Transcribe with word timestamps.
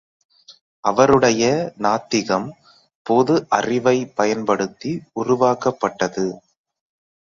அவருடைய 0.83 1.43
நாத்திகம் 1.77 2.47
பொது 3.05 3.45
அறிவைப் 3.49 4.15
பயன்படுத்தி 4.15 5.01
உருவாக்கப்பட்டது. 5.13 6.27